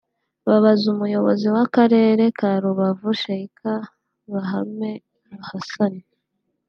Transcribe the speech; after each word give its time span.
Babaza 0.47 0.85
Umuyobozi 0.93 1.45
w’Akarere 1.55 2.23
ka 2.37 2.49
Rubavu 2.63 3.09
Sheikh 3.21 3.61
Bahame 4.31 4.91
Hassan 5.47 5.93